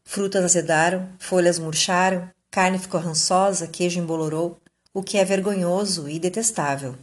Frutas 0.06 0.46
azedaram, 0.46 1.10
folhas 1.20 1.60
murcharam, 1.60 2.30
carne 2.50 2.80
ficou 2.80 3.02
rançosa, 3.02 3.68
queijo 3.68 4.00
embolorou, 4.00 4.58
o 4.94 5.04
que 5.04 5.18
é 5.18 5.26
vergonhoso 5.26 6.08
e 6.08 6.18
detestável. 6.18 6.96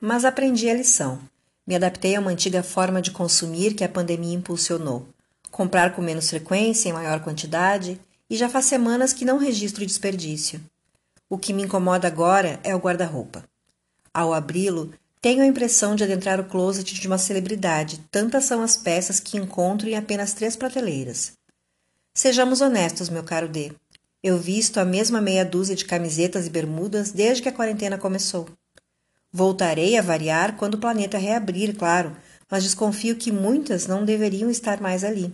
Mas 0.00 0.24
aprendi 0.24 0.70
a 0.70 0.74
lição. 0.74 1.20
Me 1.66 1.76
adaptei 1.76 2.16
a 2.16 2.20
uma 2.20 2.30
antiga 2.30 2.62
forma 2.62 3.02
de 3.02 3.10
consumir 3.10 3.74
que 3.74 3.84
a 3.84 3.88
pandemia 3.88 4.34
impulsionou. 4.34 5.06
Comprar 5.50 5.94
com 5.94 6.00
menos 6.00 6.30
frequência, 6.30 6.88
em 6.88 6.92
maior 6.92 7.20
quantidade, 7.20 8.00
e 8.30 8.36
já 8.36 8.48
faz 8.48 8.64
semanas 8.64 9.12
que 9.12 9.26
não 9.26 9.36
registro 9.36 9.84
desperdício. 9.84 10.62
O 11.28 11.36
que 11.36 11.52
me 11.52 11.64
incomoda 11.64 12.08
agora 12.08 12.58
é 12.64 12.74
o 12.74 12.78
guarda-roupa. 12.78 13.44
Ao 14.14 14.32
abri-lo, 14.32 14.94
tenho 15.20 15.42
a 15.42 15.46
impressão 15.46 15.94
de 15.94 16.02
adentrar 16.02 16.40
o 16.40 16.44
closet 16.44 16.94
de 16.94 17.06
uma 17.06 17.18
celebridade, 17.18 18.00
tantas 18.10 18.44
são 18.44 18.62
as 18.62 18.78
peças 18.78 19.20
que 19.20 19.36
encontro 19.36 19.86
em 19.86 19.94
apenas 19.94 20.32
três 20.32 20.56
prateleiras. 20.56 21.38
Sejamos 22.12 22.60
honestos, 22.60 23.08
meu 23.08 23.22
caro 23.22 23.48
D. 23.48 23.72
Eu 24.22 24.36
visto 24.36 24.78
a 24.78 24.84
mesma 24.84 25.20
meia 25.20 25.44
dúzia 25.44 25.76
de 25.76 25.84
camisetas 25.84 26.46
e 26.46 26.50
bermudas 26.50 27.12
desde 27.12 27.42
que 27.42 27.48
a 27.48 27.52
quarentena 27.52 27.96
começou. 27.96 28.48
Voltarei 29.32 29.96
a 29.96 30.02
variar 30.02 30.56
quando 30.56 30.74
o 30.74 30.78
planeta 30.78 31.16
reabrir, 31.16 31.76
claro, 31.76 32.16
mas 32.50 32.64
desconfio 32.64 33.14
que 33.14 33.30
muitas 33.30 33.86
não 33.86 34.04
deveriam 34.04 34.50
estar 34.50 34.80
mais 34.80 35.04
ali. 35.04 35.32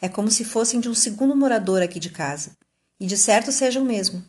É 0.00 0.08
como 0.08 0.28
se 0.28 0.44
fossem 0.44 0.80
de 0.80 0.88
um 0.88 0.94
segundo 0.94 1.36
morador 1.36 1.80
aqui 1.80 2.00
de 2.00 2.10
casa. 2.10 2.50
E 2.98 3.06
de 3.06 3.16
certo 3.16 3.52
sejam 3.52 3.84
mesmo. 3.84 4.22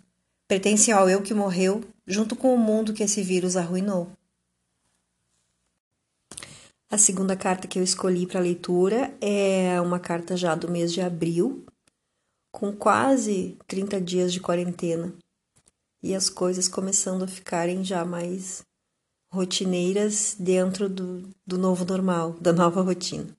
Pertencem 0.48 0.94
ao 0.94 1.10
eu 1.10 1.24
que 1.24 1.34
morreu, 1.34 1.84
junto 2.06 2.36
com 2.36 2.54
o 2.54 2.58
mundo 2.58 2.94
que 2.94 3.02
esse 3.02 3.24
vírus 3.24 3.58
arruinou. 3.58 4.12
A 6.94 6.98
segunda 7.00 7.36
carta 7.36 7.68
que 7.68 7.80
eu 7.80 7.84
escolhi 7.84 8.28
para 8.28 8.40
leitura 8.40 9.18
é 9.20 9.82
uma 9.82 10.00
carta 10.00 10.38
já 10.38 10.54
do 10.54 10.70
mês 10.70 10.94
de 10.94 11.02
abril, 11.02 11.66
com 12.52 12.72
quase 12.72 13.58
30 13.66 14.00
dias 14.00 14.32
de 14.32 14.40
quarentena 14.40 15.12
e 16.04 16.14
as 16.14 16.30
coisas 16.30 16.68
começando 16.68 17.24
a 17.24 17.28
ficarem 17.28 17.84
já 17.84 18.06
mais 18.06 18.64
rotineiras 19.32 20.36
dentro 20.38 20.88
do, 20.88 21.28
do 21.44 21.58
novo 21.58 21.84
normal, 21.84 22.34
da 22.34 22.54
nova 22.54 22.84
rotina. 22.84 23.36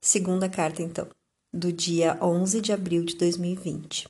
Segunda 0.00 0.48
carta, 0.48 0.82
então, 0.82 1.06
do 1.52 1.72
dia 1.72 2.18
11 2.20 2.60
de 2.60 2.72
abril 2.72 3.04
de 3.04 3.14
2020. 3.14 4.08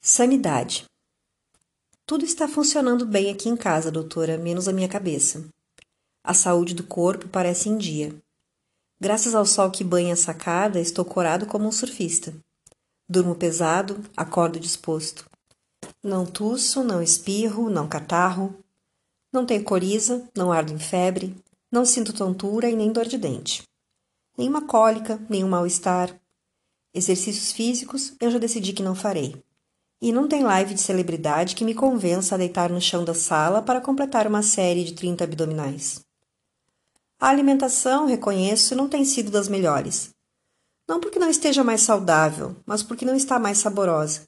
Sanidade. 0.00 0.84
Tudo 2.06 2.24
está 2.24 2.46
funcionando 2.46 3.04
bem 3.04 3.28
aqui 3.28 3.48
em 3.48 3.56
casa, 3.56 3.90
doutora, 3.90 4.38
menos 4.38 4.68
a 4.68 4.72
minha 4.72 4.88
cabeça. 4.88 5.50
A 6.24 6.34
saúde 6.34 6.72
do 6.72 6.84
corpo 6.84 7.26
parece 7.26 7.68
em 7.68 7.76
dia. 7.76 8.14
Graças 9.00 9.34
ao 9.34 9.44
sol 9.44 9.72
que 9.72 9.82
banha 9.82 10.14
a 10.14 10.16
sacada, 10.16 10.78
estou 10.78 11.04
corado 11.04 11.46
como 11.46 11.66
um 11.66 11.72
surfista. 11.72 12.32
Durmo 13.08 13.34
pesado, 13.34 14.00
acordo 14.16 14.60
disposto. 14.60 15.28
Não 16.00 16.24
tuço, 16.24 16.84
não 16.84 17.02
espirro, 17.02 17.68
não 17.68 17.88
catarro. 17.88 18.56
Não 19.32 19.44
tenho 19.44 19.64
coriza, 19.64 20.28
não 20.36 20.52
ardo 20.52 20.72
em 20.72 20.78
febre, 20.78 21.34
não 21.72 21.84
sinto 21.84 22.12
tontura 22.12 22.70
e 22.70 22.76
nem 22.76 22.92
dor 22.92 23.06
de 23.06 23.18
dente. 23.18 23.64
Nenhuma 24.38 24.64
cólica, 24.64 25.20
nenhum 25.28 25.48
mal-estar. 25.48 26.16
Exercícios 26.94 27.50
físicos 27.50 28.14
eu 28.20 28.30
já 28.30 28.38
decidi 28.38 28.72
que 28.72 28.82
não 28.82 28.94
farei. 28.94 29.42
E 30.00 30.12
não 30.12 30.28
tem 30.28 30.44
live 30.44 30.74
de 30.74 30.80
celebridade 30.80 31.56
que 31.56 31.64
me 31.64 31.74
convença 31.74 32.36
a 32.36 32.38
deitar 32.38 32.70
no 32.70 32.80
chão 32.80 33.04
da 33.04 33.14
sala 33.14 33.60
para 33.60 33.80
completar 33.80 34.28
uma 34.28 34.42
série 34.42 34.84
de 34.84 34.94
30 34.94 35.24
abdominais. 35.24 36.00
A 37.22 37.28
alimentação, 37.28 38.06
reconheço, 38.06 38.74
não 38.74 38.88
tem 38.88 39.04
sido 39.04 39.30
das 39.30 39.46
melhores. 39.46 40.10
Não 40.88 40.98
porque 40.98 41.20
não 41.20 41.30
esteja 41.30 41.62
mais 41.62 41.80
saudável, 41.80 42.56
mas 42.66 42.82
porque 42.82 43.04
não 43.04 43.14
está 43.14 43.38
mais 43.38 43.58
saborosa. 43.58 44.22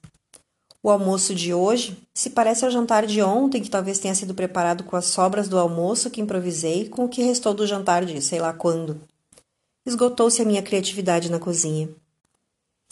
O 0.81 0.89
almoço 0.89 1.35
de 1.35 1.53
hoje 1.53 1.97
se 2.13 2.29
parece 2.29 2.63
ao 2.63 2.71
jantar 2.71 3.05
de 3.05 3.21
ontem, 3.21 3.61
que 3.61 3.69
talvez 3.69 3.99
tenha 3.99 4.15
sido 4.15 4.33
preparado 4.33 4.85
com 4.85 4.95
as 4.95 5.07
sobras 5.07 5.49
do 5.49 5.59
almoço 5.59 6.09
que 6.09 6.21
improvisei 6.21 6.87
com 6.87 7.03
o 7.03 7.09
que 7.09 7.21
restou 7.21 7.53
do 7.53 7.67
jantar 7.67 8.05
de 8.05 8.21
sei 8.21 8.39
lá 8.39 8.53
quando. 8.53 9.01
Esgotou-se 9.85 10.41
a 10.41 10.45
minha 10.45 10.63
criatividade 10.63 11.29
na 11.29 11.37
cozinha. 11.37 11.89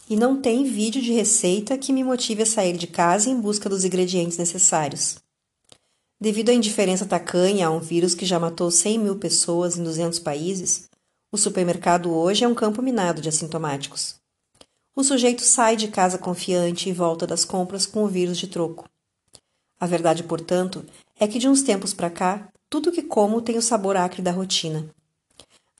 E 0.09 0.17
não 0.17 0.41
tem 0.41 0.65
vídeo 0.65 1.01
de 1.01 1.13
receita 1.13 1.77
que 1.77 1.93
me 1.93 2.03
motive 2.03 2.43
a 2.43 2.45
sair 2.45 2.75
de 2.75 2.87
casa 2.87 3.29
em 3.29 3.39
busca 3.39 3.69
dos 3.69 3.85
ingredientes 3.85 4.37
necessários. 4.37 5.23
Devido 6.23 6.51
à 6.51 6.53
indiferença 6.53 7.05
tacanha 7.05 7.67
a 7.67 7.69
um 7.69 7.79
vírus 7.79 8.15
que 8.15 8.25
já 8.25 8.39
matou 8.39 8.71
100 8.71 8.97
mil 8.97 9.17
pessoas 9.17 9.77
em 9.77 9.83
200 9.83 10.19
países, 10.19 10.89
o 11.29 11.37
supermercado 11.37 12.15
hoje 12.15 12.45
é 12.45 12.47
um 12.47 12.55
campo 12.55 12.81
minado 12.81 13.21
de 13.21 13.27
assintomáticos. 13.27 14.15
O 14.95 15.03
sujeito 15.03 15.41
sai 15.41 15.75
de 15.75 15.89
casa 15.89 16.17
confiante 16.17 16.87
e 16.87 16.93
volta 16.93 17.27
das 17.27 17.43
compras 17.43 17.85
com 17.85 18.05
o 18.05 18.07
vírus 18.07 18.37
de 18.37 18.47
troco. 18.47 18.87
A 19.77 19.85
verdade, 19.85 20.23
portanto, 20.23 20.85
é 21.19 21.27
que 21.27 21.37
de 21.37 21.49
uns 21.49 21.61
tempos 21.61 21.93
para 21.93 22.09
cá, 22.09 22.47
tudo 22.69 22.89
que 22.89 23.01
como 23.01 23.41
tem 23.41 23.57
o 23.57 23.61
sabor 23.61 23.97
acre 23.97 24.21
da 24.21 24.31
rotina. 24.31 24.89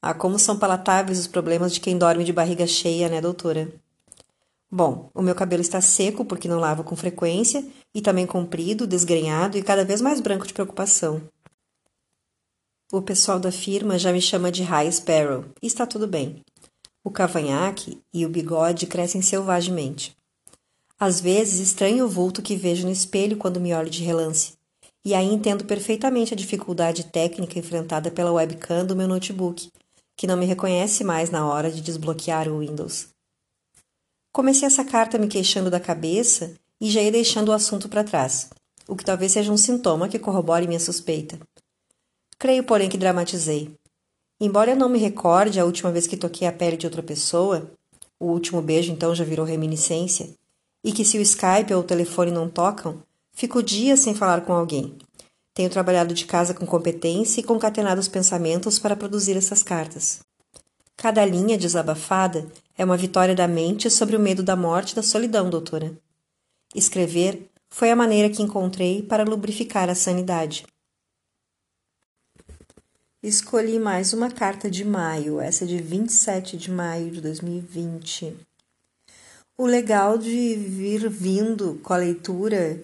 Ah, 0.01 0.13
como 0.13 0.37
são 0.37 0.59
palatáveis 0.59 1.19
os 1.19 1.27
problemas 1.27 1.73
de 1.73 1.79
quem 1.79 1.97
dorme 1.97 2.25
de 2.25 2.33
barriga 2.33 2.67
cheia, 2.67 3.07
né, 3.07 3.21
doutora? 3.21 3.71
Bom, 4.69 5.09
o 5.15 5.21
meu 5.21 5.35
cabelo 5.35 5.61
está 5.61 5.79
seco 5.79 6.25
porque 6.25 6.49
não 6.49 6.59
lavo 6.59 6.83
com 6.83 6.97
frequência 6.97 7.65
e 7.93 8.01
também 8.01 8.25
comprido, 8.25 8.87
desgrenhado 8.87 9.57
e 9.57 9.63
cada 9.63 9.85
vez 9.85 10.01
mais 10.01 10.19
branco 10.19 10.47
de 10.47 10.53
preocupação. 10.53 11.21
O 12.91 13.01
pessoal 13.01 13.39
da 13.39 13.51
firma 13.51 13.97
já 13.97 14.11
me 14.11 14.21
chama 14.21 14.51
de 14.51 14.63
High 14.63 14.91
Sparrow 14.91 15.45
e 15.61 15.67
está 15.67 15.85
tudo 15.85 16.07
bem. 16.07 16.43
O 17.03 17.11
cavanhaque 17.11 18.01
e 18.13 18.25
o 18.25 18.29
bigode 18.29 18.87
crescem 18.87 19.21
selvagemente. 19.21 20.15
Às 20.99 21.19
vezes 21.19 21.59
estranho 21.59 22.05
o 22.05 22.09
vulto 22.09 22.41
que 22.41 22.55
vejo 22.55 22.85
no 22.85 22.91
espelho 22.91 23.35
quando 23.35 23.59
me 23.59 23.73
olho 23.73 23.89
de 23.89 24.03
relance, 24.03 24.53
e 25.03 25.13
aí 25.13 25.25
entendo 25.25 25.65
perfeitamente 25.65 26.33
a 26.33 26.37
dificuldade 26.37 27.05
técnica 27.05 27.59
enfrentada 27.59 28.09
pela 28.09 28.31
webcam 28.31 28.85
do 28.85 28.95
meu 28.95 29.07
notebook, 29.07 29.69
que 30.15 30.27
não 30.27 30.37
me 30.37 30.45
reconhece 30.45 31.03
mais 31.03 31.29
na 31.29 31.45
hora 31.45 31.69
de 31.69 31.81
desbloquear 31.81 32.47
o 32.47 32.59
Windows. 32.59 33.09
Comecei 34.31 34.65
essa 34.65 34.85
carta 34.85 35.17
me 35.17 35.27
queixando 35.27 35.69
da 35.69 35.79
cabeça 35.79 36.53
e 36.83 36.91
já 36.91 37.01
ia 37.01 37.13
deixando 37.13 37.47
o 37.47 37.53
assunto 37.53 37.87
para 37.87 38.03
trás, 38.03 38.49
o 38.89 38.93
que 38.93 39.05
talvez 39.05 39.31
seja 39.31 39.53
um 39.53 39.55
sintoma 39.55 40.09
que 40.09 40.19
corrobore 40.19 40.67
minha 40.67 40.81
suspeita. 40.81 41.39
Creio, 42.37 42.65
porém, 42.65 42.89
que 42.89 42.97
dramatizei. 42.97 43.73
Embora 44.37 44.71
eu 44.71 44.75
não 44.75 44.89
me 44.89 44.99
recorde 44.99 45.61
a 45.61 45.63
última 45.63 45.93
vez 45.93 46.07
que 46.07 46.17
toquei 46.17 46.45
a 46.45 46.51
pele 46.51 46.75
de 46.75 46.85
outra 46.85 47.01
pessoa, 47.01 47.71
o 48.19 48.25
último 48.25 48.61
beijo 48.61 48.91
então 48.91 49.15
já 49.15 49.23
virou 49.23 49.45
reminiscência, 49.45 50.31
e 50.83 50.91
que 50.91 51.05
se 51.05 51.17
o 51.17 51.21
Skype 51.21 51.73
ou 51.73 51.79
o 51.79 51.85
telefone 51.85 52.31
não 52.31 52.49
tocam, 52.49 53.01
fico 53.31 53.63
dias 53.63 54.01
sem 54.01 54.13
falar 54.13 54.41
com 54.41 54.51
alguém. 54.51 54.97
Tenho 55.53 55.69
trabalhado 55.69 56.13
de 56.13 56.25
casa 56.25 56.53
com 56.53 56.65
competência 56.65 57.39
e 57.39 57.45
concatenado 57.45 58.01
os 58.01 58.09
pensamentos 58.09 58.77
para 58.77 58.97
produzir 58.97 59.37
essas 59.37 59.63
cartas. 59.63 60.19
Cada 60.97 61.23
linha 61.23 61.57
desabafada 61.57 62.45
é 62.77 62.83
uma 62.83 62.97
vitória 62.97 63.33
da 63.33 63.47
mente 63.47 63.89
sobre 63.89 64.17
o 64.17 64.19
medo 64.19 64.43
da 64.43 64.57
morte 64.57 64.91
e 64.91 64.95
da 64.97 65.01
solidão, 65.01 65.49
doutora. 65.49 65.97
Escrever 66.73 67.47
foi 67.69 67.91
a 67.91 67.95
maneira 67.95 68.29
que 68.29 68.41
encontrei 68.41 69.01
para 69.01 69.23
lubrificar 69.23 69.89
a 69.89 69.95
sanidade. 69.95 70.65
Escolhi 73.21 73.79
mais 73.79 74.11
uma 74.11 74.29
carta 74.29 74.69
de 74.69 74.83
maio, 74.83 75.39
essa 75.39 75.65
de 75.65 75.77
27 75.77 76.57
de 76.57 76.69
maio 76.69 77.09
de 77.09 77.21
2020. 77.21 78.35
O 79.57 79.65
legal 79.65 80.17
de 80.17 80.55
vir 80.55 81.09
vindo 81.09 81.79
com 81.83 81.93
a 81.93 81.97
leitura 81.97 82.83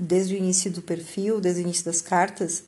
desde 0.00 0.34
o 0.34 0.38
início 0.38 0.70
do 0.70 0.80
perfil, 0.80 1.40
desde 1.40 1.60
o 1.60 1.64
início 1.64 1.84
das 1.84 2.00
cartas, 2.00 2.64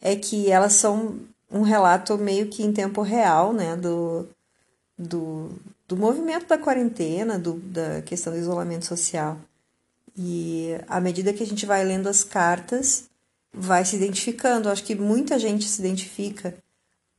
é 0.00 0.16
que 0.16 0.50
elas 0.50 0.74
são 0.74 1.18
um 1.50 1.62
relato 1.62 2.16
meio 2.16 2.48
que 2.48 2.62
em 2.62 2.72
tempo 2.72 3.02
real, 3.02 3.52
né, 3.52 3.76
do, 3.76 4.26
do, 4.96 5.50
do 5.86 5.96
movimento 5.96 6.46
da 6.46 6.56
quarentena, 6.56 7.38
do, 7.38 7.54
da 7.54 8.00
questão 8.02 8.32
do 8.32 8.38
isolamento 8.38 8.86
social. 8.86 9.38
E 10.18 10.70
à 10.88 11.00
medida 11.00 11.32
que 11.32 11.44
a 11.44 11.46
gente 11.46 11.64
vai 11.64 11.84
lendo 11.84 12.08
as 12.08 12.24
cartas, 12.24 13.04
vai 13.52 13.84
se 13.84 13.94
identificando. 13.94 14.68
Acho 14.68 14.82
que 14.82 14.96
muita 14.96 15.38
gente 15.38 15.68
se 15.68 15.80
identifica 15.80 16.54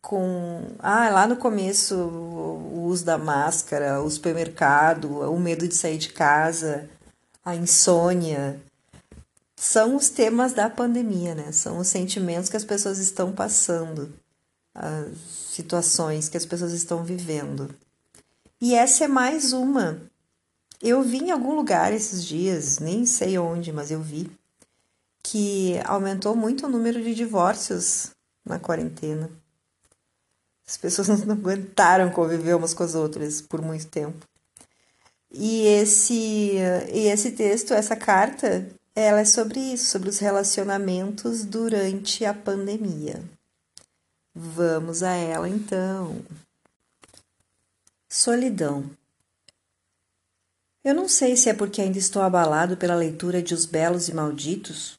com. 0.01 0.67
Ah, 0.79 1.09
lá 1.09 1.25
no 1.25 1.37
começo, 1.37 1.95
o 1.95 2.83
uso 2.85 3.05
da 3.05 3.17
máscara, 3.17 4.01
o 4.01 4.09
supermercado, 4.09 5.21
o 5.31 5.39
medo 5.39 5.65
de 5.67 5.75
sair 5.75 5.97
de 5.97 6.09
casa, 6.09 6.89
a 7.43 7.55
insônia. 7.55 8.59
São 9.55 9.95
os 9.95 10.09
temas 10.09 10.53
da 10.53 10.69
pandemia, 10.69 11.35
né? 11.35 11.51
São 11.51 11.79
os 11.79 11.87
sentimentos 11.87 12.49
que 12.49 12.57
as 12.57 12.63
pessoas 12.63 12.97
estão 12.97 13.31
passando, 13.31 14.11
as 14.73 15.17
situações 15.51 16.29
que 16.29 16.37
as 16.37 16.45
pessoas 16.45 16.71
estão 16.71 17.03
vivendo. 17.03 17.69
E 18.61 18.73
essa 18.73 19.05
é 19.05 19.07
mais 19.07 19.53
uma. 19.53 20.01
Eu 20.81 21.01
vi 21.01 21.17
em 21.17 21.31
algum 21.31 21.55
lugar 21.55 21.91
esses 21.93 22.25
dias, 22.25 22.79
nem 22.79 23.05
sei 23.05 23.37
onde, 23.37 23.71
mas 23.71 23.91
eu 23.91 24.01
vi, 24.01 24.31
que 25.21 25.79
aumentou 25.85 26.35
muito 26.35 26.65
o 26.65 26.69
número 26.69 27.03
de 27.03 27.13
divórcios 27.13 28.11
na 28.45 28.57
quarentena. 28.57 29.29
As 30.65 30.77
pessoas 30.77 31.07
não 31.25 31.33
aguentaram 31.33 32.09
conviver 32.11 32.55
umas 32.55 32.73
com 32.73 32.83
as 32.83 32.95
outras 32.95 33.41
por 33.41 33.61
muito 33.61 33.87
tempo. 33.87 34.25
E 35.31 35.65
esse, 35.65 36.55
e 36.93 37.07
esse 37.07 37.31
texto, 37.31 37.73
essa 37.73 37.95
carta, 37.95 38.67
ela 38.95 39.19
é 39.19 39.25
sobre 39.25 39.59
isso, 39.59 39.91
sobre 39.91 40.09
os 40.09 40.17
relacionamentos 40.19 41.43
durante 41.43 42.25
a 42.25 42.33
pandemia. 42.33 43.21
Vamos 44.33 45.03
a 45.03 45.13
ela 45.13 45.47
então. 45.47 46.21
Solidão. 48.07 48.89
Eu 50.81 50.95
não 50.95 51.09
sei 51.09 51.35
se 51.35 51.49
é 51.49 51.53
porque 51.53 51.81
ainda 51.81 51.97
estou 51.97 52.21
abalado 52.21 52.77
pela 52.77 52.95
leitura 52.95 53.41
de 53.43 53.53
Os 53.53 53.65
Belos 53.65 54.07
e 54.07 54.13
Malditos, 54.13 54.97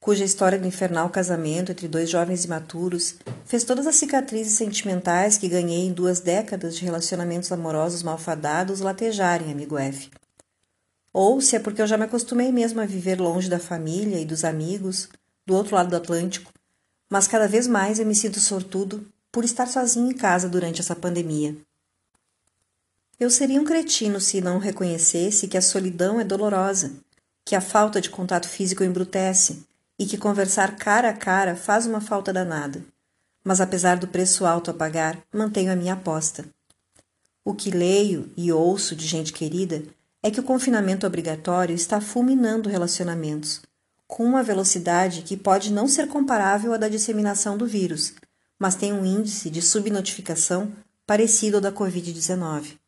cuja 0.00 0.24
história 0.24 0.58
do 0.58 0.66
infernal 0.66 1.08
casamento 1.10 1.70
entre 1.70 1.86
dois 1.86 2.10
jovens 2.10 2.44
imaturos 2.44 3.14
fez 3.44 3.62
todas 3.62 3.86
as 3.86 3.94
cicatrizes 3.94 4.54
sentimentais 4.54 5.38
que 5.38 5.48
ganhei 5.48 5.86
em 5.86 5.92
duas 5.92 6.18
décadas 6.18 6.74
de 6.74 6.84
relacionamentos 6.84 7.52
amorosos 7.52 8.02
malfadados 8.02 8.80
latejarem, 8.80 9.52
amigo 9.52 9.78
F. 9.78 10.10
Ou 11.12 11.40
se 11.40 11.54
é 11.54 11.60
porque 11.60 11.80
eu 11.80 11.86
já 11.86 11.96
me 11.96 12.04
acostumei 12.04 12.50
mesmo 12.50 12.80
a 12.80 12.86
viver 12.86 13.20
longe 13.20 13.48
da 13.48 13.60
família 13.60 14.18
e 14.18 14.24
dos 14.24 14.44
amigos, 14.44 15.08
do 15.46 15.54
outro 15.54 15.76
lado 15.76 15.90
do 15.90 15.96
Atlântico, 15.96 16.52
mas 17.08 17.28
cada 17.28 17.46
vez 17.46 17.68
mais 17.68 18.00
eu 18.00 18.06
me 18.06 18.14
sinto 18.16 18.40
sortudo 18.40 19.06
por 19.30 19.44
estar 19.44 19.68
sozinho 19.68 20.10
em 20.10 20.14
casa 20.14 20.48
durante 20.48 20.80
essa 20.80 20.96
pandemia. 20.96 21.56
Eu 23.22 23.30
seria 23.30 23.60
um 23.60 23.64
cretino 23.64 24.20
se 24.20 24.40
não 24.40 24.58
reconhecesse 24.58 25.46
que 25.46 25.56
a 25.56 25.62
solidão 25.62 26.18
é 26.18 26.24
dolorosa, 26.24 26.94
que 27.44 27.54
a 27.54 27.60
falta 27.60 28.00
de 28.00 28.10
contato 28.10 28.48
físico 28.48 28.82
embrutece, 28.82 29.64
e 29.96 30.04
que 30.06 30.18
conversar 30.18 30.74
cara 30.74 31.10
a 31.10 31.12
cara 31.12 31.54
faz 31.54 31.86
uma 31.86 32.00
falta 32.00 32.32
danada. 32.32 32.84
Mas 33.44 33.60
apesar 33.60 33.96
do 33.96 34.08
preço 34.08 34.44
alto 34.44 34.72
a 34.72 34.74
pagar, 34.74 35.22
mantenho 35.32 35.70
a 35.70 35.76
minha 35.76 35.92
aposta. 35.92 36.44
O 37.44 37.54
que 37.54 37.70
leio 37.70 38.28
e 38.36 38.50
ouço 38.50 38.96
de 38.96 39.06
gente 39.06 39.32
querida 39.32 39.84
é 40.20 40.28
que 40.28 40.40
o 40.40 40.44
confinamento 40.44 41.06
obrigatório 41.06 41.76
está 41.76 42.00
fulminando 42.00 42.68
relacionamentos, 42.68 43.62
com 44.08 44.24
uma 44.24 44.42
velocidade 44.42 45.22
que 45.22 45.36
pode 45.36 45.72
não 45.72 45.86
ser 45.86 46.08
comparável 46.08 46.72
à 46.72 46.76
da 46.76 46.88
disseminação 46.88 47.56
do 47.56 47.68
vírus, 47.68 48.14
mas 48.58 48.74
tem 48.74 48.92
um 48.92 49.06
índice 49.06 49.48
de 49.48 49.62
subnotificação 49.62 50.72
parecido 51.06 51.58
ao 51.58 51.62
da 51.62 51.70
Covid-19. 51.70 52.81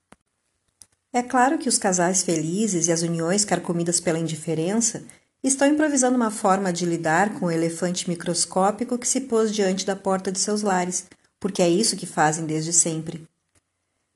É 1.14 1.22
claro 1.22 1.58
que 1.58 1.68
os 1.68 1.78
casais 1.78 2.24
felizes 2.24 2.88
e 2.88 2.92
as 2.92 3.02
uniões 3.02 3.44
carcomidas 3.44 4.00
pela 4.00 4.18
indiferença 4.18 5.04
estão 5.44 5.68
improvisando 5.68 6.16
uma 6.16 6.32
forma 6.32 6.72
de 6.72 6.84
lidar 6.84 7.38
com 7.38 7.46
o 7.46 7.50
elefante 7.52 8.10
microscópico 8.10 8.98
que 8.98 9.06
se 9.06 9.20
pôs 9.20 9.54
diante 9.54 9.86
da 9.86 9.94
porta 9.94 10.32
de 10.32 10.40
seus 10.40 10.62
lares, 10.62 11.04
porque 11.38 11.62
é 11.62 11.68
isso 11.68 11.96
que 11.96 12.04
fazem 12.04 12.44
desde 12.44 12.72
sempre. 12.72 13.28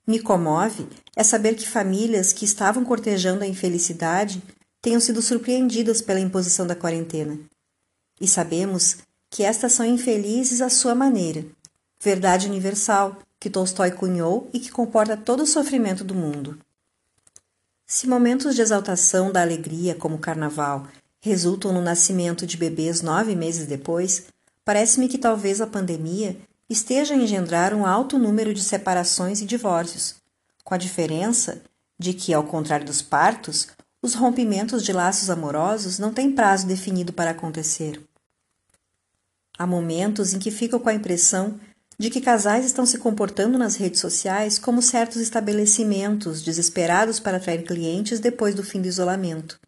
Me 0.05 0.19
comove 0.19 0.85
é 1.15 1.23
saber 1.23 1.55
que 1.55 1.65
famílias 1.65 2.33
que 2.33 2.43
estavam 2.43 2.83
cortejando 2.83 3.45
a 3.45 3.47
infelicidade 3.47 4.43
tenham 4.81 4.99
sido 4.99 5.21
surpreendidas 5.21 6.01
pela 6.01 6.19
imposição 6.19 6.67
da 6.67 6.75
quarentena. 6.75 7.39
E 8.19 8.27
sabemos 8.27 8.97
que 9.29 9.43
estas 9.43 9.71
são 9.71 9.85
infelizes 9.85 10.59
à 10.59 10.67
sua 10.67 10.93
maneira, 10.93 11.45
verdade 12.03 12.49
universal 12.49 13.17
que 13.39 13.49
Tolstói 13.49 13.91
cunhou 13.91 14.49
e 14.51 14.59
que 14.59 14.69
comporta 14.69 15.15
todo 15.15 15.43
o 15.43 15.47
sofrimento 15.47 16.03
do 16.03 16.13
mundo. 16.13 16.59
Se 17.91 18.05
momentos 18.05 18.53
de 18.53 18.61
exaltação 18.61 19.31
da 19.31 19.41
alegria, 19.41 19.95
como 19.95 20.13
o 20.13 20.19
carnaval, 20.19 20.85
resultam 21.19 21.73
no 21.73 21.81
nascimento 21.81 22.45
de 22.45 22.55
bebês 22.55 23.01
nove 23.01 23.35
meses 23.35 23.65
depois, 23.65 24.27
parece-me 24.63 25.07
que 25.07 25.17
talvez 25.17 25.59
a 25.59 25.65
pandemia 25.65 26.37
esteja 26.69 27.15
a 27.15 27.17
engendrar 27.17 27.73
um 27.73 27.87
alto 27.87 28.19
número 28.19 28.53
de 28.53 28.61
separações 28.61 29.41
e 29.41 29.45
divórcios, 29.45 30.17
com 30.63 30.75
a 30.75 30.77
diferença 30.77 31.63
de 31.97 32.13
que, 32.13 32.31
ao 32.31 32.43
contrário 32.43 32.85
dos 32.85 33.01
partos, 33.01 33.69
os 34.03 34.13
rompimentos 34.13 34.83
de 34.83 34.93
laços 34.93 35.31
amorosos 35.31 35.97
não 35.97 36.13
têm 36.13 36.31
prazo 36.31 36.67
definido 36.67 37.11
para 37.11 37.31
acontecer. 37.31 37.99
Há 39.57 39.65
momentos 39.65 40.35
em 40.35 40.37
que 40.37 40.51
fico 40.51 40.79
com 40.79 40.89
a 40.89 40.93
impressão 40.93 41.59
de 41.99 42.09
que 42.09 42.21
casais 42.21 42.65
estão 42.65 42.85
se 42.85 42.97
comportando 42.97 43.57
nas 43.57 43.75
redes 43.75 43.99
sociais 43.99 44.57
como 44.57 44.81
certos 44.81 45.17
estabelecimentos 45.21 46.41
desesperados 46.41 47.19
para 47.19 47.37
atrair 47.37 47.63
clientes 47.63 48.19
depois 48.19 48.55
do 48.55 48.63
fim 48.63 48.81
do 48.81 48.87
isolamento 48.87 49.59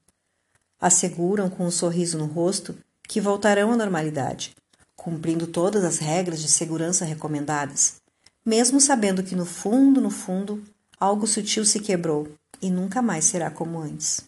asseguram 0.82 1.48
com 1.48 1.68
um 1.68 1.72
sorriso 1.72 2.18
no 2.18 2.26
rosto 2.26 2.76
que 3.08 3.22
voltarão 3.22 3.72
à 3.72 3.78
normalidade, 3.78 4.56
cumprindo 4.96 5.46
todas 5.46 5.84
as 5.84 6.00
regras 6.00 6.42
de 6.42 6.48
segurança 6.48 7.06
recomendadas, 7.06 7.98
mesmo 8.44 8.82
sabendo 8.82 9.22
que 9.22 9.36
no 9.36 9.46
fundo, 9.46 10.02
no 10.02 10.10
fundo, 10.10 10.64
algo 11.00 11.28
sutil 11.28 11.64
se 11.64 11.80
quebrou 11.80 12.28
e 12.60 12.72
nunca 12.72 13.02
mais 13.02 13.26
será 13.26 13.52
como 13.52 13.80
antes. 13.80 14.24